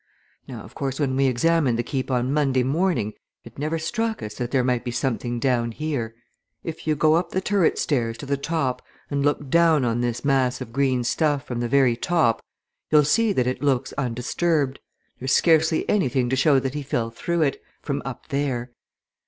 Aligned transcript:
Now 0.47 0.61
of 0.63 0.73
course, 0.73 0.99
when 0.99 1.15
we 1.15 1.27
examined 1.27 1.77
the 1.77 1.83
Keep 1.83 2.09
on 2.09 2.33
Monday 2.33 2.63
morning, 2.63 3.13
it 3.43 3.59
never 3.59 3.77
struck 3.77 4.23
us 4.23 4.33
that 4.33 4.49
there 4.49 4.63
might 4.63 4.83
be 4.83 4.89
something 4.89 5.39
down 5.39 5.71
here 5.73 6.15
if 6.63 6.87
you 6.87 6.95
go 6.95 7.13
up 7.13 7.29
the 7.29 7.39
turret 7.39 7.77
stairs 7.77 8.17
to 8.17 8.25
the 8.25 8.35
top 8.35 8.81
and 9.11 9.23
look 9.23 9.49
down 9.49 9.85
on 9.85 10.01
this 10.01 10.25
mass 10.25 10.59
of 10.59 10.73
green 10.73 11.03
stuff 11.03 11.45
from 11.45 11.59
the 11.59 11.69
very 11.69 11.95
top, 11.95 12.43
you'll 12.89 13.03
see 13.05 13.31
that 13.31 13.45
it 13.45 13.61
looks 13.61 13.93
undisturbed; 13.93 14.79
there's 15.19 15.33
scarcely 15.33 15.87
anything 15.87 16.29
to 16.31 16.35
show 16.35 16.57
that 16.59 16.73
he 16.73 16.81
fell 16.81 17.11
through 17.11 17.43
it, 17.43 17.61
from 17.83 18.01
up 18.03 18.29
there. 18.29 18.71